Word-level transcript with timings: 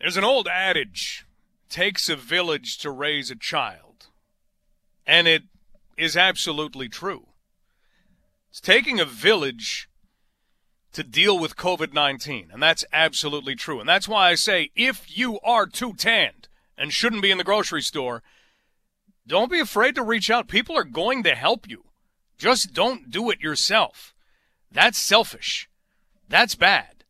There's 0.00 0.16
an 0.16 0.24
old 0.24 0.48
adage 0.48 1.26
takes 1.68 2.08
a 2.08 2.16
village 2.16 2.78
to 2.78 2.90
raise 2.90 3.30
a 3.30 3.36
child. 3.36 4.06
And 5.06 5.28
it 5.28 5.42
is 5.96 6.16
absolutely 6.16 6.88
true. 6.88 7.26
It's 8.50 8.60
taking 8.60 8.98
a 8.98 9.04
village 9.04 9.88
to 10.92 11.04
deal 11.04 11.38
with 11.38 11.56
COVID 11.56 11.92
19. 11.92 12.48
And 12.52 12.62
that's 12.62 12.84
absolutely 12.92 13.54
true. 13.54 13.78
And 13.78 13.88
that's 13.88 14.08
why 14.08 14.30
I 14.30 14.34
say 14.34 14.70
if 14.74 15.16
you 15.16 15.38
are 15.40 15.66
too 15.66 15.94
tanned 15.94 16.48
and 16.76 16.92
shouldn't 16.92 17.22
be 17.22 17.30
in 17.30 17.38
the 17.38 17.44
grocery 17.44 17.82
store, 17.82 18.22
don't 19.26 19.50
be 19.50 19.60
afraid 19.60 19.94
to 19.96 20.02
reach 20.02 20.30
out. 20.30 20.48
People 20.48 20.76
are 20.76 20.84
going 20.84 21.22
to 21.24 21.34
help 21.34 21.68
you. 21.68 21.84
Just 22.38 22.72
don't 22.72 23.10
do 23.10 23.30
it 23.30 23.40
yourself. 23.40 24.14
That's 24.72 24.98
selfish. 24.98 25.68
That's 26.28 26.54
bad. 26.54 27.04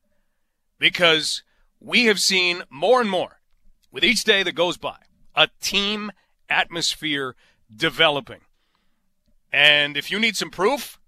Because 0.78 1.42
we 1.80 2.04
have 2.04 2.20
seen 2.20 2.62
more 2.70 3.00
and 3.00 3.10
more 3.10 3.40
with 3.90 4.04
each 4.04 4.24
day 4.24 4.42
that 4.42 4.54
goes 4.54 4.76
by 4.76 4.96
a 5.34 5.48
team 5.60 6.12
atmosphere 6.48 7.34
developing. 7.74 8.40
And 9.52 9.96
if 9.96 10.10
you 10.10 10.18
need 10.18 10.36
some 10.36 10.50
proof, 10.50 10.98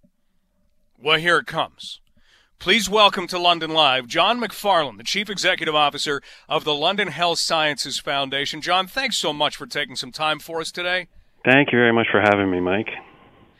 well, 0.98 1.18
here 1.18 1.38
it 1.38 1.46
comes. 1.46 2.00
Please 2.58 2.88
welcome 2.88 3.26
to 3.26 3.38
London 3.38 3.70
Live 3.70 4.06
John 4.06 4.40
McFarland, 4.40 4.96
the 4.96 5.04
Chief 5.04 5.28
Executive 5.28 5.74
Officer 5.74 6.22
of 6.48 6.64
the 6.64 6.74
London 6.74 7.08
Health 7.08 7.40
Sciences 7.40 7.98
Foundation. 7.98 8.60
John, 8.60 8.86
thanks 8.86 9.16
so 9.16 9.32
much 9.32 9.56
for 9.56 9.66
taking 9.66 9.96
some 9.96 10.12
time 10.12 10.38
for 10.38 10.60
us 10.60 10.70
today. 10.70 11.08
Thank 11.44 11.72
you 11.72 11.78
very 11.78 11.92
much 11.92 12.06
for 12.10 12.20
having 12.20 12.50
me, 12.50 12.60
Mike. 12.60 12.88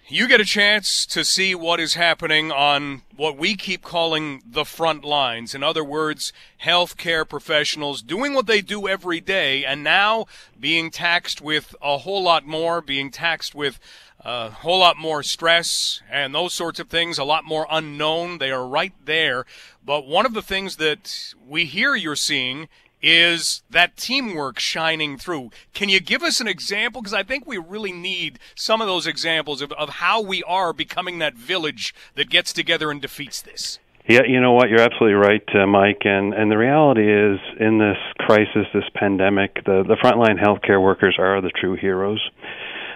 You 0.09 0.27
get 0.27 0.41
a 0.41 0.45
chance 0.45 1.07
to 1.07 1.25
see 1.25 1.55
what 1.55 1.79
is 1.79 1.95
happening 1.95 2.51
on 2.51 3.03
what 3.15 3.39
we 3.39 3.55
keep 3.55 3.83
calling 3.83 4.43
the 4.45 4.65
front 4.65 5.05
lines. 5.05 5.55
In 5.55 5.63
other 5.63 5.85
words, 5.85 6.33
healthcare 6.63 7.27
professionals 7.27 8.03
doing 8.03 8.35
what 8.35 8.47
they 8.47 8.63
do 8.63 8.89
every 8.89 9.21
day 9.21 9.65
and 9.65 9.85
now 9.85 10.27
being 10.59 10.91
taxed 10.91 11.41
with 11.41 11.77
a 11.81 11.99
whole 11.99 12.23
lot 12.23 12.45
more, 12.45 12.81
being 12.81 13.13
taxed 13.13 13.55
with 13.55 13.79
a 14.19 14.51
whole 14.51 14.81
lot 14.81 14.99
more 14.99 15.23
stress 15.23 16.03
and 16.11 16.35
those 16.35 16.53
sorts 16.53 16.81
of 16.81 16.89
things, 16.89 17.17
a 17.17 17.25
lot 17.25 17.45
more 17.45 17.69
unknown. 17.71 18.39
They 18.39 18.51
are 18.51 18.67
right 18.67 18.95
there. 19.05 19.47
But 19.85 20.07
one 20.07 20.27
of 20.27 20.35
the 20.35 20.43
things 20.43 20.77
that 20.77 21.33
we 21.47 21.65
hear 21.65 21.95
you're 21.95 22.17
seeing 22.17 22.69
is 23.03 23.63
that 23.69 23.97
teamwork 23.97 24.59
shining 24.59 25.19
through. 25.19 25.51
Can 25.75 25.89
you 25.89 26.01
give 26.01 26.23
us 26.23 26.41
an 26.41 26.49
example? 26.49 27.03
Because 27.03 27.15
I 27.15 27.23
think 27.23 27.47
we 27.47 27.59
really 27.59 27.93
need 27.93 28.39
some 28.55 28.81
of 28.81 28.87
those 28.87 29.07
examples 29.07 29.61
of, 29.61 29.73
of 29.73 29.89
how 29.89 30.21
we 30.21 30.43
are 30.45 30.73
becoming 30.73 31.19
that 31.19 31.35
village 31.35 31.95
that 32.15 32.31
gets 32.31 32.53
together 32.53 32.91
and 32.91 33.03
defeats 33.03 33.43
this. 33.43 33.79
Yeah, 34.09 34.23
you 34.27 34.41
know 34.41 34.53
what? 34.53 34.69
You're 34.69 34.81
absolutely 34.81 35.15
right, 35.15 35.49
uh, 35.55 35.67
Mike. 35.67 36.03
And 36.05 36.35
and 36.35 36.51
the 36.51 36.59
reality 36.59 37.09
is, 37.09 37.39
in 37.61 37.79
this 37.79 37.99
crisis, 38.19 38.67
this 38.75 38.89
pandemic, 38.95 39.55
the 39.65 39.85
the 39.87 39.97
frontline 40.03 40.43
healthcare 40.43 40.83
workers 40.83 41.17
are 41.21 41.41
the 41.41 41.53
true 41.61 41.77
heroes 41.77 42.21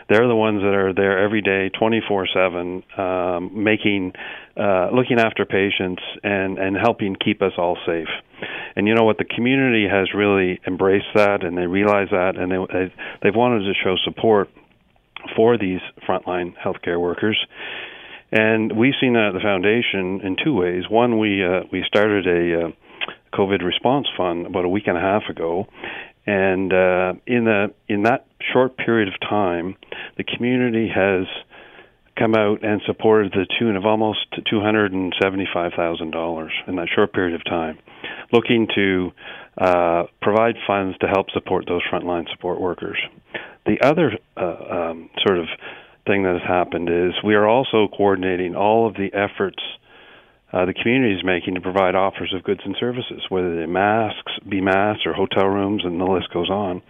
they're 0.09 0.29
the 0.29 0.37
ones 0.37 0.63
that 0.63 0.75
are 0.75 0.93
there 0.93 1.19
every 1.19 1.43
day, 1.43 1.71
24/7, 1.71 2.83
um, 2.99 3.51
making, 3.65 4.13
uh, 4.57 4.91
looking 4.93 5.19
after 5.19 5.45
patients 5.45 6.03
and 6.23 6.59
and 6.59 6.77
helping 6.77 7.17
keep 7.17 7.43
us 7.43 7.53
all 7.59 7.77
safe. 7.87 8.09
And 8.77 8.87
you 8.87 8.95
know 8.95 9.05
what? 9.05 9.19
The 9.19 9.25
community 9.25 9.89
has 9.89 10.13
really 10.15 10.61
embraced 10.67 11.13
that, 11.15 11.43
and 11.43 11.57
they 11.57 11.67
realize 11.67 12.09
that, 12.11 12.37
and 12.37 12.53
they 12.53 12.93
they've 13.23 13.35
wanted 13.35 13.65
to 13.65 13.75
show 13.83 13.97
support 14.05 14.49
for 15.35 15.59
these 15.59 15.81
frontline 16.07 16.55
healthcare 16.57 17.01
workers. 17.01 17.39
And 18.33 18.77
we've 18.77 18.95
seen 19.01 19.15
that 19.15 19.29
at 19.29 19.35
the 19.35 19.41
foundation 19.41 20.21
in 20.23 20.37
two 20.43 20.55
ways. 20.55 20.85
One, 20.89 21.19
we 21.19 21.45
uh, 21.45 21.63
we 21.73 21.85
started 21.87 22.27
a 22.27 22.67
uh, 22.67 22.71
COVID 23.33 23.65
response 23.65 24.07
fund 24.17 24.47
about 24.47 24.65
a 24.65 24.69
week 24.69 24.85
and 24.87 24.97
a 24.97 25.01
half 25.01 25.23
ago, 25.31 25.67
and 26.27 26.73
uh, 26.73 27.15
in 27.27 27.45
the 27.45 27.73
in 27.89 28.03
that 28.03 28.27
short 28.57 28.77
period 28.79 29.09
of 29.09 29.21
time, 29.21 29.77
the 30.17 30.25
community 30.25 30.89
has 30.89 31.27
come 32.19 32.35
out 32.35 32.65
and 32.65 32.81
supported 32.87 33.33
the 33.33 33.47
tune 33.59 33.77
of 33.77 33.85
almost 33.85 34.27
two 34.49 34.61
hundred 34.61 34.93
and 34.93 35.15
seventy-five 35.23 35.73
thousand 35.77 36.11
dollars 36.11 36.53
in 36.67 36.77
that 36.77 36.89
short 36.95 37.13
period 37.13 37.35
of 37.35 37.45
time, 37.45 37.79
looking 38.33 38.67
to 38.75 39.11
uh, 39.59 40.05
provide 40.23 40.55
funds 40.67 40.97
to 40.99 41.07
help 41.07 41.31
support 41.33 41.67
those 41.69 41.83
frontline 41.93 42.25
support 42.31 42.59
workers. 42.59 42.97
The 43.67 43.77
other 43.83 44.13
uh, 44.39 44.43
um, 44.43 45.11
sort 45.27 45.39
of 45.39 45.47
thing 46.07 46.23
that 46.23 46.39
has 46.41 46.49
happened 46.49 46.89
is 46.89 47.13
we 47.23 47.35
are 47.35 47.47
also 47.47 47.89
coordinating 47.95 48.55
all 48.55 48.89
of 48.89 48.95
the 48.95 49.11
efforts 49.13 49.61
uh, 50.53 50.65
the 50.65 50.73
community 50.73 51.15
is 51.15 51.25
making 51.25 51.55
to 51.57 51.61
provide 51.61 51.95
offers 51.95 52.33
of 52.35 52.45
goods 52.45 52.61
and 52.65 52.77
services, 52.79 53.21
whether 53.29 53.57
they're 53.57 53.67
masks, 53.67 54.33
be 54.49 54.61
masks, 54.61 55.03
or 55.05 55.13
hotel 55.13 55.47
rooms, 55.47 55.83
and 55.85 56.01
the 56.01 56.05
list 56.05 56.33
goes 56.33 56.49
on. 56.49 56.81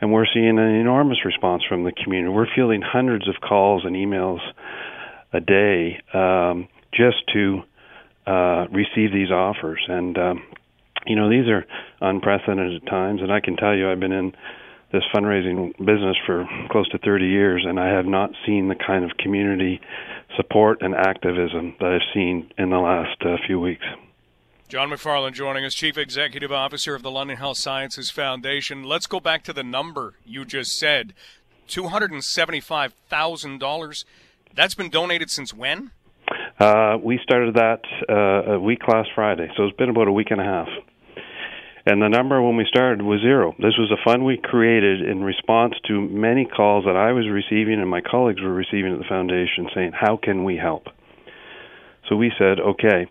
And 0.00 0.12
we're 0.12 0.26
seeing 0.32 0.58
an 0.58 0.58
enormous 0.58 1.24
response 1.24 1.62
from 1.68 1.84
the 1.84 1.92
community. 1.92 2.32
We're 2.32 2.52
fielding 2.54 2.82
hundreds 2.82 3.28
of 3.28 3.36
calls 3.40 3.84
and 3.84 3.94
emails 3.96 4.40
a 5.32 5.40
day 5.40 6.00
um, 6.12 6.68
just 6.92 7.16
to 7.32 7.62
uh, 8.26 8.66
receive 8.72 9.12
these 9.12 9.30
offers. 9.30 9.84
And 9.88 10.18
um, 10.18 10.42
you 11.06 11.16
know, 11.16 11.28
these 11.28 11.48
are 11.48 11.64
unprecedented 12.00 12.86
times. 12.86 13.20
And 13.22 13.32
I 13.32 13.40
can 13.40 13.56
tell 13.56 13.74
you, 13.74 13.90
I've 13.90 14.00
been 14.00 14.12
in 14.12 14.32
this 14.92 15.02
fundraising 15.14 15.76
business 15.78 16.16
for 16.24 16.46
close 16.70 16.88
to 16.90 16.98
30 16.98 17.26
years, 17.26 17.64
and 17.66 17.80
I 17.80 17.88
have 17.88 18.06
not 18.06 18.30
seen 18.46 18.68
the 18.68 18.76
kind 18.76 19.04
of 19.04 19.16
community 19.18 19.80
support 20.36 20.82
and 20.82 20.94
activism 20.94 21.74
that 21.80 21.88
I've 21.88 22.14
seen 22.14 22.50
in 22.56 22.70
the 22.70 22.78
last 22.78 23.16
uh, 23.22 23.36
few 23.46 23.58
weeks. 23.58 23.84
John 24.74 24.90
McFarland 24.90 25.34
joining 25.34 25.64
us, 25.64 25.72
Chief 25.72 25.96
Executive 25.96 26.50
Officer 26.50 26.96
of 26.96 27.04
the 27.04 27.10
London 27.12 27.36
Health 27.36 27.58
Sciences 27.58 28.10
Foundation. 28.10 28.82
Let's 28.82 29.06
go 29.06 29.20
back 29.20 29.44
to 29.44 29.52
the 29.52 29.62
number 29.62 30.14
you 30.26 30.44
just 30.44 30.76
said 30.76 31.14
$275,000. 31.68 34.04
That's 34.52 34.74
been 34.74 34.90
donated 34.90 35.30
since 35.30 35.54
when? 35.54 35.92
Uh, 36.58 36.98
we 37.00 37.20
started 37.22 37.54
that 37.54 37.82
uh, 38.08 38.54
a 38.54 38.58
week 38.58 38.80
last 38.88 39.10
Friday, 39.14 39.48
so 39.56 39.62
it's 39.62 39.76
been 39.76 39.90
about 39.90 40.08
a 40.08 40.12
week 40.12 40.32
and 40.32 40.40
a 40.40 40.44
half. 40.44 40.66
And 41.86 42.02
the 42.02 42.08
number 42.08 42.42
when 42.42 42.56
we 42.56 42.66
started 42.66 43.02
was 43.02 43.20
zero. 43.20 43.54
This 43.58 43.78
was 43.78 43.92
a 43.92 44.04
fund 44.04 44.24
we 44.24 44.40
created 44.42 45.08
in 45.08 45.22
response 45.22 45.74
to 45.86 46.00
many 46.00 46.46
calls 46.46 46.84
that 46.86 46.96
I 46.96 47.12
was 47.12 47.28
receiving 47.28 47.80
and 47.80 47.88
my 47.88 48.00
colleagues 48.00 48.42
were 48.42 48.52
receiving 48.52 48.94
at 48.94 48.98
the 48.98 49.06
foundation 49.08 49.68
saying, 49.72 49.92
How 49.94 50.18
can 50.20 50.42
we 50.42 50.56
help? 50.56 50.88
So 52.08 52.16
we 52.16 52.32
said, 52.36 52.58
Okay, 52.58 53.06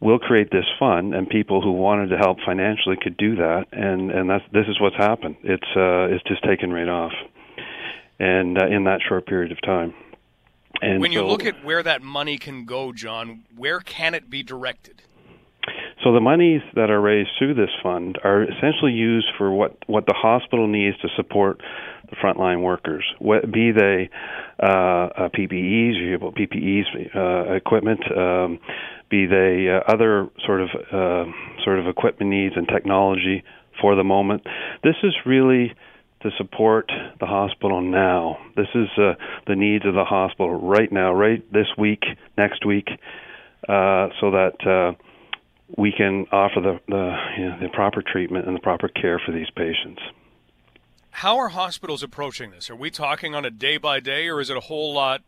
we'll 0.00 0.18
create 0.18 0.50
this 0.50 0.66
fund 0.78 1.14
and 1.14 1.28
people 1.28 1.60
who 1.60 1.72
wanted 1.72 2.08
to 2.08 2.18
help 2.18 2.38
financially 2.44 2.96
could 3.00 3.16
do 3.16 3.36
that 3.36 3.66
and 3.72 4.10
and 4.10 4.30
that's 4.30 4.44
this 4.52 4.66
is 4.68 4.80
what's 4.80 4.96
happened. 4.96 5.36
It's 5.42 5.68
uh 5.76 6.14
it's 6.14 6.24
just 6.24 6.42
taken 6.44 6.72
right 6.72 6.88
off 6.88 7.12
and 8.18 8.60
uh, 8.60 8.66
in 8.66 8.84
that 8.84 9.00
short 9.06 9.26
period 9.26 9.52
of 9.52 9.60
time. 9.62 9.94
And 10.80 11.00
when 11.00 11.12
you 11.12 11.20
so, 11.20 11.28
look 11.28 11.44
at 11.44 11.64
where 11.64 11.82
that 11.82 12.02
money 12.02 12.38
can 12.38 12.64
go 12.64 12.92
john 12.92 13.42
where 13.56 13.80
can 13.80 14.14
it 14.14 14.30
be 14.30 14.42
directed 14.42 15.02
so 16.04 16.12
the 16.12 16.20
monies 16.20 16.62
that 16.74 16.90
are 16.90 17.00
raised 17.00 17.30
through 17.38 17.54
this 17.54 17.70
fund 17.82 18.18
are 18.22 18.42
essentially 18.42 18.92
used 18.92 19.28
for 19.36 19.50
what, 19.50 19.76
what 19.86 20.06
the 20.06 20.14
hospital 20.16 20.66
needs 20.68 20.96
to 20.98 21.08
support 21.16 21.60
the 22.08 22.16
frontline 22.16 22.62
workers, 22.62 23.04
what, 23.18 23.50
be 23.52 23.72
they 23.72 24.08
uh, 24.62 24.66
uh, 24.66 25.28
PPEs, 25.28 26.18
PPEs 26.20 27.16
uh, 27.16 27.54
equipment, 27.54 28.00
um, 28.16 28.58
be 29.10 29.26
they 29.26 29.68
uh, 29.68 29.92
other 29.92 30.28
sort 30.46 30.60
of 30.60 30.68
uh, 30.92 31.30
sort 31.64 31.78
of 31.78 31.86
equipment 31.86 32.30
needs 32.30 32.54
and 32.56 32.68
technology 32.68 33.42
for 33.80 33.94
the 33.94 34.04
moment. 34.04 34.42
This 34.82 34.96
is 35.02 35.14
really 35.26 35.74
to 36.22 36.30
support 36.36 36.90
the 37.20 37.26
hospital 37.26 37.80
now. 37.80 38.38
This 38.56 38.66
is 38.74 38.88
uh, 38.96 39.14
the 39.46 39.54
needs 39.54 39.86
of 39.86 39.94
the 39.94 40.04
hospital 40.04 40.60
right 40.68 40.90
now, 40.90 41.12
right 41.12 41.44
this 41.52 41.68
week, 41.76 42.02
next 42.36 42.66
week, 42.66 42.88
uh, 43.68 44.08
so 44.20 44.32
that 44.32 44.56
uh, 44.66 45.00
we 45.76 45.92
can 45.92 46.26
offer 46.32 46.60
the 46.60 46.80
the, 46.88 47.16
you 47.38 47.48
know, 47.48 47.58
the 47.60 47.68
proper 47.68 48.02
treatment 48.02 48.46
and 48.46 48.56
the 48.56 48.60
proper 48.60 48.88
care 48.88 49.20
for 49.24 49.32
these 49.32 49.50
patients. 49.50 50.00
How 51.10 51.36
are 51.38 51.48
hospitals 51.48 52.02
approaching 52.02 52.50
this? 52.50 52.70
Are 52.70 52.76
we 52.76 52.90
talking 52.90 53.34
on 53.34 53.44
a 53.44 53.50
day 53.50 53.76
by 53.76 53.98
day, 54.00 54.28
or 54.28 54.40
is 54.40 54.50
it 54.50 54.56
a 54.56 54.60
whole 54.60 54.94
lot, 54.94 55.22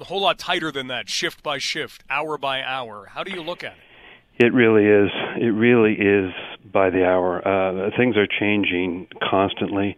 a 0.00 0.04
whole 0.04 0.22
lot 0.22 0.38
tighter 0.38 0.72
than 0.72 0.86
that, 0.86 1.10
shift 1.10 1.42
by 1.42 1.58
shift, 1.58 2.04
hour 2.08 2.38
by 2.38 2.62
hour? 2.62 3.06
How 3.12 3.22
do 3.22 3.30
you 3.30 3.42
look 3.42 3.62
at 3.62 3.72
it? 3.72 4.44
It 4.44 4.54
really 4.54 4.86
is. 4.86 5.10
It 5.36 5.52
really 5.52 5.94
is 5.94 6.32
by 6.72 6.90
the 6.90 7.04
hour. 7.04 7.46
Uh, 7.46 7.90
things 7.96 8.16
are 8.16 8.26
changing 8.26 9.08
constantly. 9.28 9.96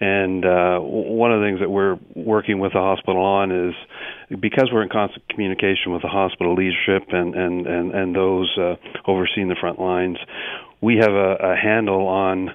And 0.00 0.44
uh, 0.44 0.78
one 0.80 1.32
of 1.32 1.40
the 1.40 1.46
things 1.46 1.60
that 1.60 1.70
we're 1.70 1.98
working 2.16 2.58
with 2.58 2.72
the 2.72 2.80
hospital 2.80 3.22
on 3.22 3.52
is 3.52 3.74
because 4.40 4.68
we're 4.72 4.82
in 4.82 4.88
constant 4.88 5.28
communication 5.28 5.92
with 5.92 6.02
the 6.02 6.08
hospital 6.08 6.54
leadership 6.54 7.08
and 7.12 7.34
and 7.34 7.66
and, 7.66 7.94
and 7.94 8.14
those 8.14 8.50
uh, 8.58 8.74
overseeing 9.06 9.48
the 9.48 9.56
front 9.60 9.80
lines, 9.80 10.18
we 10.80 10.96
have 10.96 11.12
a, 11.12 11.36
a 11.40 11.56
handle 11.56 12.08
on 12.08 12.50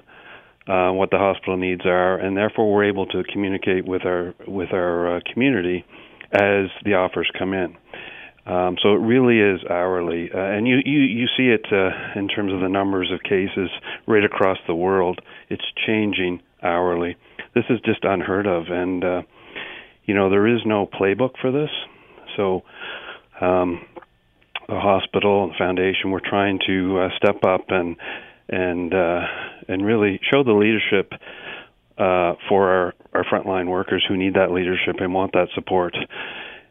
uh, 0.68 0.92
what 0.92 1.10
the 1.10 1.18
hospital 1.18 1.56
needs 1.56 1.82
are, 1.84 2.16
and 2.18 2.36
therefore 2.36 2.72
we're 2.72 2.84
able 2.84 3.06
to 3.06 3.24
communicate 3.32 3.86
with 3.86 4.04
our 4.04 4.34
with 4.46 4.72
our 4.72 5.16
uh, 5.16 5.20
community 5.32 5.84
as 6.32 6.66
the 6.84 6.94
offers 6.94 7.28
come 7.38 7.54
in. 7.54 7.76
Um, 8.46 8.76
so 8.82 8.94
it 8.94 9.00
really 9.00 9.38
is 9.38 9.60
hourly, 9.68 10.30
uh, 10.32 10.38
and 10.38 10.66
you, 10.66 10.78
you 10.84 11.00
you 11.00 11.26
see 11.36 11.48
it 11.48 11.66
uh, 11.72 12.18
in 12.18 12.28
terms 12.28 12.52
of 12.52 12.60
the 12.60 12.68
numbers 12.68 13.10
of 13.12 13.22
cases 13.22 13.70
right 14.06 14.24
across 14.24 14.58
the 14.66 14.74
world. 14.74 15.20
It's 15.48 15.64
changing 15.86 16.42
hourly. 16.62 17.16
This 17.54 17.64
is 17.68 17.80
just 17.84 18.04
unheard 18.04 18.46
of, 18.46 18.64
and 18.68 19.04
uh, 19.04 19.22
you 20.04 20.14
know 20.14 20.30
there 20.30 20.46
is 20.46 20.60
no 20.64 20.86
playbook 20.86 21.32
for 21.40 21.50
this. 21.50 21.70
So 22.36 22.62
um, 23.40 23.84
the 24.68 24.78
hospital 24.78 25.44
and 25.44 25.52
foundation 25.56 26.10
we're 26.10 26.20
trying 26.20 26.60
to 26.66 27.00
uh, 27.00 27.08
step 27.16 27.44
up 27.44 27.66
and 27.68 27.96
and 28.48 28.94
uh, 28.94 29.20
and 29.68 29.84
really 29.84 30.20
show 30.30 30.44
the 30.44 30.52
leadership 30.52 31.12
uh, 31.98 32.34
for 32.48 32.68
our 32.68 32.94
our 33.12 33.24
frontline 33.24 33.68
workers 33.68 34.04
who 34.08 34.16
need 34.16 34.34
that 34.34 34.52
leadership 34.52 34.96
and 35.00 35.12
want 35.12 35.32
that 35.32 35.48
support. 35.54 35.94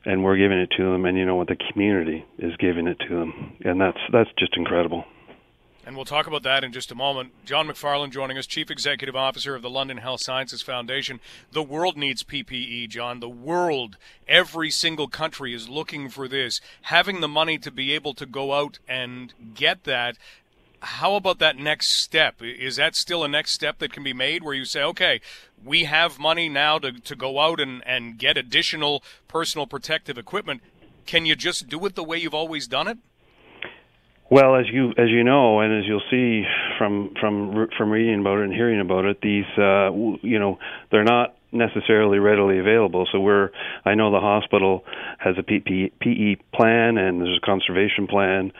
And 0.06 0.24
we're 0.24 0.38
giving 0.38 0.60
it 0.60 0.70
to 0.78 0.84
them. 0.92 1.04
And 1.04 1.18
you 1.18 1.26
know 1.26 1.36
what? 1.36 1.48
The 1.48 1.58
community 1.74 2.26
is 2.38 2.56
giving 2.58 2.88
it 2.88 2.98
to 3.10 3.16
them. 3.16 3.58
And 3.66 3.82
that's 3.82 4.00
that's 4.14 4.30
just 4.40 4.56
incredible 4.56 5.04
and 5.86 5.96
we'll 5.96 6.06
talk 6.06 6.28
about 6.28 6.44
that 6.44 6.64
in 6.64 6.72
just 6.72 6.92
a 6.92 6.96
moment. 6.96 7.32
John 7.46 7.68
McFarland 7.68 8.12
joining 8.12 8.38
us, 8.38 8.46
Chief 8.46 8.70
Executive 8.70 9.16
Officer 9.16 9.56
of 9.56 9.62
the 9.62 9.70
London 9.70 9.98
Health 9.98 10.22
Sciences 10.22 10.62
Foundation. 10.62 11.20
The 11.52 11.64
world 11.64 11.98
needs 11.98 12.24
PPE, 12.24 12.90
John. 12.90 13.20
The 13.20 13.30
world, 13.30 13.98
every 14.28 14.70
single 14.70 15.08
country 15.08 15.54
is 15.54 15.70
looking 15.70 16.10
for 16.10 16.28
this. 16.28 16.62
Having 16.84 17.22
the 17.22 17.28
money 17.28 17.58
to 17.58 17.72
be 17.72 17.94
able 17.94 18.14
to 18.16 18.26
go 18.26 18.54
out 18.54 18.80
and 18.88 19.34
get 19.56 19.86
that 19.86 20.18
how 20.82 21.16
about 21.16 21.40
that 21.40 21.58
next 21.58 21.90
step? 21.90 22.42
Is 22.42 22.78
that 22.78 22.96
still 22.96 23.24
a 23.24 23.28
next 23.28 23.52
step 23.52 23.80
that 23.80 23.92
can 23.92 24.04
be 24.04 24.14
made 24.14 24.44
where 24.44 24.54
you 24.54 24.66
say, 24.66 24.82
okay, 24.82 25.22
we 25.64 25.86
have 25.86 26.20
money 26.20 26.48
now 26.48 26.80
to, 26.80 26.94
to 26.94 27.16
go 27.16 27.40
out 27.40 27.60
and, 27.60 27.86
and 27.86 28.18
get 28.18 28.38
additional 28.38 29.04
personal 29.28 29.68
protective 29.68 30.18
equipment. 30.18 30.62
Can 31.06 31.26
you 31.26 31.36
just 31.36 31.68
do 31.68 31.86
it 31.86 31.96
the 31.96 32.04
way 32.04 32.18
you've 32.18 32.34
always 32.34 32.68
done 32.68 32.88
it? 32.88 32.98
Well, 34.32 34.56
as 34.56 34.66
you 34.72 34.90
as 34.92 35.10
you 35.10 35.24
know, 35.24 35.60
and 35.60 35.80
as 35.80 35.88
you'll 35.88 36.04
see 36.12 36.44
from 36.78 37.14
from 37.20 37.68
from 37.76 37.90
reading 37.90 38.20
about 38.20 38.40
it 38.40 38.44
and 38.46 38.54
hearing 38.54 38.80
about 38.80 39.06
it, 39.06 39.18
these 39.22 39.46
uh, 39.58 39.92
you 40.22 40.38
know 40.38 40.60
they're 40.92 41.04
not 41.04 41.36
necessarily 41.52 42.20
readily 42.20 42.60
available. 42.60 43.08
So 43.12 43.20
we're 43.20 43.50
I 43.86 43.96
know 43.96 44.12
the 44.12 44.20
hospital 44.20 44.84
has 45.18 45.36
a 45.40 45.42
PPE 45.42 46.42
plan 46.54 46.98
and 46.98 47.22
there's 47.22 47.40
a 47.42 47.46
conservation 47.46 48.06
plan, 48.06 48.52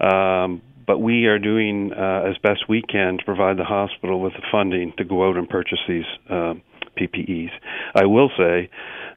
um, 0.00 0.60
but 0.86 0.98
we 0.98 1.24
are 1.24 1.38
doing 1.38 1.92
uh, 1.92 2.28
as 2.28 2.36
best 2.42 2.68
we 2.68 2.82
can 2.82 3.16
to 3.16 3.24
provide 3.24 3.56
the 3.56 3.64
hospital 3.64 4.20
with 4.20 4.34
the 4.34 4.42
funding 4.52 4.92
to 4.98 5.04
go 5.04 5.26
out 5.28 5.38
and 5.38 5.48
purchase 5.48 5.80
these 5.88 6.04
uh, 6.28 6.54
PPEs. 6.98 7.50
I 7.94 8.04
will 8.04 8.30
say 8.36 8.68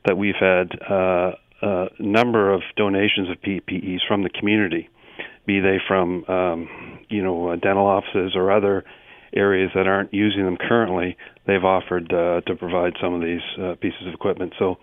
that 0.05 0.17
we've 0.17 0.39
had 0.39 0.71
uh, 0.89 1.31
a 1.61 1.87
number 1.99 2.53
of 2.53 2.61
donations 2.77 3.29
of 3.29 3.41
PPEs 3.41 3.99
from 4.07 4.23
the 4.23 4.29
community, 4.29 4.89
be 5.49 5.59
they 5.59 5.77
from 5.87 6.23
um, 6.25 6.69
you 7.09 7.23
know 7.23 7.49
uh, 7.49 7.55
dental 7.55 7.87
offices 7.87 8.33
or 8.35 8.51
other 8.51 8.85
areas 9.35 9.71
that 9.73 9.87
aren't 9.87 10.13
using 10.13 10.45
them 10.45 10.57
currently. 10.57 11.17
They've 11.47 11.63
offered 11.63 12.13
uh, 12.13 12.41
to 12.41 12.55
provide 12.55 12.93
some 13.01 13.15
of 13.15 13.21
these 13.21 13.41
uh, 13.59 13.75
pieces 13.81 14.07
of 14.07 14.13
equipment. 14.13 14.53
So 14.59 14.77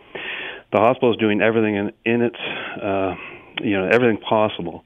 the 0.72 0.78
hospital 0.78 1.12
is 1.12 1.18
doing 1.18 1.40
everything 1.40 1.76
in, 1.76 1.92
in 2.04 2.22
its 2.22 2.42
uh, 2.82 3.14
you 3.62 3.78
know 3.78 3.88
everything 3.92 4.18
possible 4.18 4.82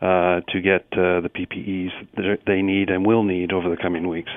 uh, 0.00 0.40
to 0.48 0.60
get 0.60 0.86
uh, 0.92 1.22
the 1.22 1.30
PPEs 1.32 1.92
that 2.16 2.38
they 2.46 2.60
need 2.60 2.90
and 2.90 3.06
will 3.06 3.22
need 3.22 3.52
over 3.52 3.70
the 3.70 3.80
coming 3.80 4.08
weeks. 4.08 4.30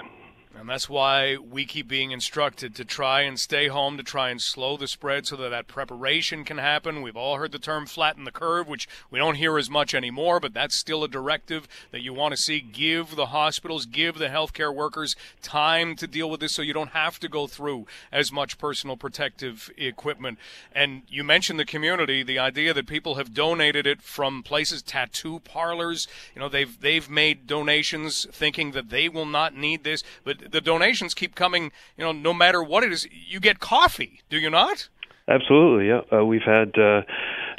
And 0.66 0.72
that's 0.72 0.90
why 0.90 1.38
we 1.38 1.64
keep 1.66 1.88
being 1.88 2.10
instructed 2.10 2.74
to 2.74 2.84
try 2.84 3.22
and 3.22 3.40
stay 3.40 3.68
home, 3.68 3.98
to 3.98 4.04
try 4.04 4.32
and 4.32 4.42
slow 4.42 4.78
the 4.78 4.88
spread 4.88 5.28
so 5.28 5.36
that 5.36 5.50
that 5.50 5.68
preparation 5.68 6.44
can 6.44 6.58
happen. 6.58 7.04
We've 7.04 7.16
all 7.16 7.36
heard 7.36 7.52
the 7.52 7.60
term 7.60 7.86
flatten 7.86 8.24
the 8.24 8.32
curve, 8.32 8.68
which 8.68 8.88
we 9.12 9.20
don't 9.20 9.36
hear 9.36 9.60
as 9.60 9.70
much 9.70 9.94
anymore, 9.94 10.40
but 10.40 10.56
that's 10.56 10.76
still 10.76 11.04
a 11.04 11.08
directive 11.08 11.68
that 11.92 12.02
you 12.02 12.16
want 12.16 12.32
to 12.32 12.42
see. 12.42 12.62
Give 12.62 13.16
the 13.16 13.28
hospitals, 13.28 13.86
give 13.86 14.18
the 14.18 14.30
healthcare 14.30 14.74
workers 14.74 15.16
time 15.44 15.96
to 15.98 16.08
deal 16.08 16.32
with 16.32 16.40
this 16.40 16.54
so 16.54 16.64
you 16.64 16.74
don't 16.74 16.94
have 16.94 17.20
to 17.20 17.30
go 17.30 17.46
through 17.46 17.86
as 18.12 18.32
much 18.32 18.58
personal 18.58 18.98
protective 18.98 19.70
equipment. 19.78 20.40
And 20.72 21.04
you 21.08 21.24
mentioned 21.24 21.60
the 21.60 21.66
community, 21.66 22.24
the 22.24 22.40
idea 22.40 22.74
that 22.74 22.88
people 22.88 23.16
have 23.16 23.36
donated 23.36 23.86
it 23.86 24.02
from 24.02 24.42
places, 24.42 24.82
tattoo 24.82 25.42
parlors. 25.42 26.08
You 26.34 26.40
know, 26.40 26.50
they've 26.50 26.82
they've 26.82 27.08
made 27.08 27.46
donations 27.46 28.26
thinking 28.32 28.72
that 28.72 28.90
they 28.90 29.08
will 29.08 29.28
not 29.28 29.56
need 29.56 29.84
this, 29.84 30.02
but 30.24 30.55
the 30.56 30.62
donations 30.62 31.14
keep 31.14 31.36
coming. 31.36 31.72
You 31.98 32.06
know, 32.06 32.12
no 32.12 32.34
matter 32.34 32.64
what 32.64 32.84
it 32.84 32.92
is, 32.92 33.08
you 33.12 33.40
get 33.40 33.60
coffee, 33.60 34.22
do 34.30 34.38
you 34.38 34.50
not? 34.50 34.90
Absolutely, 35.28 35.88
yeah. 35.88 36.02
Uh, 36.16 36.24
we've 36.24 36.46
had, 36.46 36.72
uh, 36.78 37.02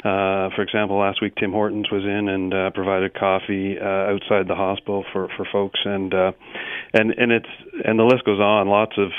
uh, 0.07 0.49
for 0.55 0.61
example, 0.61 0.97
last 0.97 1.21
week 1.21 1.33
Tim 1.35 1.51
Hortons 1.51 1.91
was 1.91 2.03
in 2.03 2.29
and 2.29 2.53
uh, 2.53 2.69
provided 2.71 3.13
coffee 3.13 3.77
uh, 3.77 4.13
outside 4.13 4.47
the 4.47 4.55
hospital 4.55 5.03
for 5.11 5.27
for 5.35 5.45
folks, 5.51 5.79
and 5.83 6.13
uh, 6.13 6.31
and 6.93 7.11
and 7.11 7.31
it's 7.31 7.49
and 7.83 7.99
the 7.99 8.03
list 8.03 8.23
goes 8.23 8.39
on. 8.39 8.67
Lots 8.69 8.93
of, 8.97 9.11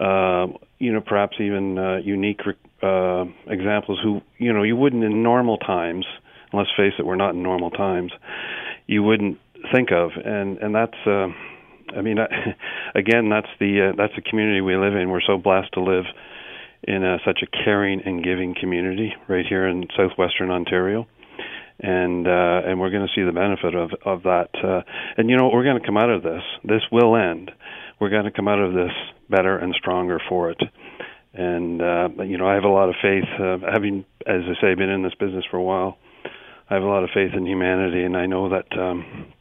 uh, 0.00 0.02
uh, 0.04 0.46
you 0.80 0.92
know, 0.92 1.00
perhaps 1.00 1.36
even 1.38 1.78
uh, 1.78 1.98
unique 1.98 2.40
uh, 2.82 3.24
examples 3.46 4.00
who 4.02 4.20
you 4.38 4.52
know 4.52 4.64
you 4.64 4.74
wouldn't 4.74 5.04
in 5.04 5.22
normal 5.22 5.58
times. 5.58 6.04
Let's 6.52 6.70
face 6.76 6.94
it, 6.98 7.06
we're 7.06 7.14
not 7.14 7.34
in 7.34 7.42
normal 7.42 7.70
times. 7.70 8.12
You 8.88 9.04
wouldn't 9.04 9.38
think 9.72 9.92
of, 9.92 10.10
and 10.16 10.58
and 10.58 10.74
that's. 10.74 11.06
Uh, 11.06 11.28
I 11.96 12.02
mean, 12.02 12.18
again, 12.94 13.28
that's 13.28 13.48
the 13.58 13.90
uh, 13.90 13.96
that's 13.96 14.14
the 14.16 14.22
community 14.22 14.60
we 14.60 14.76
live 14.76 14.94
in. 14.94 15.10
We're 15.10 15.20
so 15.26 15.38
blessed 15.38 15.72
to 15.74 15.80
live 15.82 16.04
in 16.82 17.04
a, 17.04 17.18
such 17.24 17.40
a 17.42 17.64
caring 17.64 18.02
and 18.04 18.24
giving 18.24 18.54
community 18.58 19.14
right 19.28 19.44
here 19.48 19.66
in 19.66 19.86
southwestern 19.96 20.50
Ontario, 20.50 21.06
and 21.80 22.26
uh, 22.26 22.62
and 22.66 22.80
we're 22.80 22.90
going 22.90 23.06
to 23.06 23.12
see 23.14 23.24
the 23.24 23.32
benefit 23.32 23.74
of 23.74 23.90
of 24.04 24.22
that. 24.24 24.50
Uh, 24.62 24.82
and 25.16 25.30
you 25.30 25.36
know, 25.36 25.50
we're 25.52 25.64
going 25.64 25.80
to 25.80 25.86
come 25.86 25.96
out 25.96 26.10
of 26.10 26.22
this. 26.22 26.42
This 26.64 26.82
will 26.90 27.16
end. 27.16 27.50
We're 28.00 28.10
going 28.10 28.24
to 28.24 28.32
come 28.32 28.48
out 28.48 28.58
of 28.58 28.74
this 28.74 28.92
better 29.30 29.56
and 29.56 29.74
stronger 29.78 30.20
for 30.28 30.50
it. 30.50 30.60
And 31.34 31.80
uh, 31.80 32.08
you 32.24 32.36
know, 32.36 32.46
I 32.46 32.54
have 32.54 32.64
a 32.64 32.68
lot 32.68 32.88
of 32.88 32.96
faith, 33.00 33.24
uh, 33.40 33.58
having, 33.72 34.04
as 34.26 34.42
I 34.44 34.60
say, 34.60 34.74
been 34.74 34.90
in 34.90 35.02
this 35.02 35.14
business 35.18 35.44
for 35.50 35.56
a 35.56 35.62
while. 35.62 35.98
I 36.68 36.74
have 36.74 36.82
a 36.82 36.86
lot 36.86 37.04
of 37.04 37.10
faith 37.14 37.32
in 37.34 37.46
humanity, 37.46 38.02
and 38.02 38.16
I 38.16 38.26
know 38.26 38.48
that. 38.50 38.78
Um, 38.78 39.32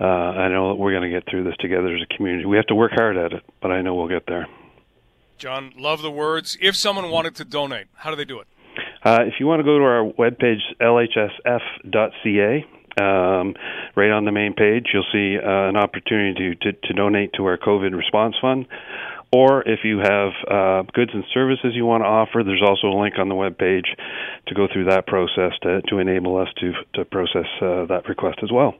uh, 0.00 0.04
I 0.04 0.48
know 0.48 0.70
that 0.70 0.76
we're 0.76 0.92
going 0.92 1.10
to 1.10 1.10
get 1.10 1.28
through 1.28 1.44
this 1.44 1.56
together 1.60 1.94
as 1.94 2.02
a 2.02 2.16
community. 2.16 2.46
We 2.46 2.56
have 2.56 2.66
to 2.66 2.74
work 2.74 2.92
hard 2.94 3.16
at 3.16 3.32
it, 3.32 3.42
but 3.60 3.70
I 3.70 3.82
know 3.82 3.94
we'll 3.94 4.08
get 4.08 4.26
there. 4.26 4.46
John, 5.36 5.72
love 5.76 6.02
the 6.02 6.10
words. 6.10 6.56
If 6.60 6.76
someone 6.76 7.10
wanted 7.10 7.34
to 7.36 7.44
donate, 7.44 7.86
how 7.94 8.10
do 8.10 8.16
they 8.16 8.24
do 8.24 8.40
it? 8.40 8.46
Uh, 9.02 9.20
if 9.22 9.34
you 9.40 9.46
want 9.46 9.60
to 9.60 9.64
go 9.64 9.78
to 9.78 9.84
our 9.84 10.04
webpage, 10.04 10.60
lhsf.ca, 10.80 12.66
um, 13.00 13.54
right 13.96 14.10
on 14.10 14.24
the 14.24 14.32
main 14.32 14.54
page, 14.54 14.88
you'll 14.92 15.06
see 15.12 15.38
uh, 15.38 15.68
an 15.68 15.76
opportunity 15.76 16.54
to, 16.54 16.72
to, 16.72 16.88
to, 16.88 16.92
donate 16.94 17.32
to 17.34 17.44
our 17.46 17.56
COVID 17.56 17.96
response 17.96 18.34
fund. 18.40 18.66
Or 19.32 19.62
if 19.66 19.80
you 19.84 19.98
have 19.98 20.32
uh, 20.50 20.82
goods 20.92 21.12
and 21.14 21.24
services 21.32 21.72
you 21.74 21.86
want 21.86 22.02
to 22.02 22.08
offer, 22.08 22.42
there's 22.44 22.62
also 22.66 22.88
a 22.88 22.98
link 23.00 23.14
on 23.18 23.28
the 23.28 23.34
web 23.34 23.56
page 23.56 23.86
to 24.48 24.54
go 24.54 24.66
through 24.70 24.86
that 24.86 25.06
process 25.06 25.52
to, 25.62 25.80
to 25.82 25.98
enable 25.98 26.36
us 26.36 26.48
to, 26.58 26.72
to 26.94 27.04
process 27.04 27.46
uh, 27.62 27.86
that 27.86 28.02
request 28.08 28.40
as 28.42 28.50
well. 28.52 28.74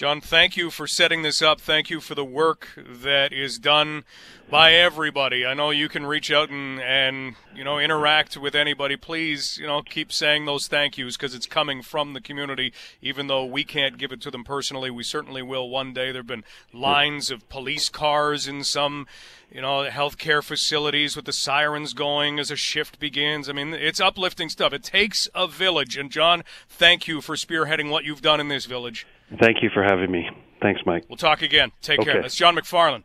John, 0.00 0.22
thank 0.22 0.56
you 0.56 0.70
for 0.70 0.86
setting 0.86 1.20
this 1.20 1.42
up. 1.42 1.60
Thank 1.60 1.90
you 1.90 2.00
for 2.00 2.14
the 2.14 2.24
work 2.24 2.68
that 2.74 3.34
is 3.34 3.58
done 3.58 4.04
by 4.48 4.72
everybody. 4.72 5.44
I 5.44 5.52
know 5.52 5.68
you 5.68 5.90
can 5.90 6.06
reach 6.06 6.32
out 6.32 6.48
and, 6.48 6.80
and 6.80 7.34
you 7.54 7.64
know 7.64 7.78
interact 7.78 8.38
with 8.38 8.54
anybody. 8.54 8.96
Please, 8.96 9.58
you 9.58 9.66
know, 9.66 9.82
keep 9.82 10.10
saying 10.10 10.46
those 10.46 10.68
thank 10.68 10.96
yous 10.96 11.18
because 11.18 11.34
it's 11.34 11.46
coming 11.46 11.82
from 11.82 12.14
the 12.14 12.20
community. 12.22 12.72
Even 13.02 13.26
though 13.26 13.44
we 13.44 13.62
can't 13.62 13.98
give 13.98 14.10
it 14.10 14.22
to 14.22 14.30
them 14.30 14.42
personally, 14.42 14.90
we 14.90 15.02
certainly 15.02 15.42
will 15.42 15.68
one 15.68 15.92
day. 15.92 16.12
There've 16.12 16.26
been 16.26 16.44
lines 16.72 17.30
of 17.30 17.46
police 17.50 17.90
cars 17.90 18.48
in 18.48 18.64
some, 18.64 19.06
you 19.52 19.60
know, 19.60 19.86
healthcare 19.90 20.42
facilities 20.42 21.14
with 21.14 21.26
the 21.26 21.32
sirens 21.34 21.92
going 21.92 22.38
as 22.38 22.50
a 22.50 22.56
shift 22.56 23.00
begins. 23.00 23.50
I 23.50 23.52
mean, 23.52 23.74
it's 23.74 24.00
uplifting 24.00 24.48
stuff. 24.48 24.72
It 24.72 24.82
takes 24.82 25.28
a 25.34 25.46
village, 25.46 25.98
and 25.98 26.10
John, 26.10 26.42
thank 26.70 27.06
you 27.06 27.20
for 27.20 27.34
spearheading 27.34 27.90
what 27.90 28.04
you've 28.04 28.22
done 28.22 28.40
in 28.40 28.48
this 28.48 28.64
village. 28.64 29.06
Thank 29.38 29.62
you 29.62 29.70
for 29.72 29.82
having 29.82 30.10
me. 30.10 30.28
Thanks, 30.60 30.80
Mike. 30.84 31.04
We'll 31.08 31.16
talk 31.16 31.42
again. 31.42 31.72
Take 31.82 32.00
okay. 32.00 32.12
care. 32.12 32.22
That's 32.22 32.34
John 32.34 32.56
McFarland, 32.56 33.04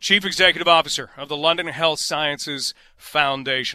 Chief 0.00 0.24
Executive 0.24 0.68
Officer 0.68 1.10
of 1.16 1.28
the 1.28 1.36
London 1.36 1.66
Health 1.68 2.00
Sciences 2.00 2.74
Foundation. 2.96 3.70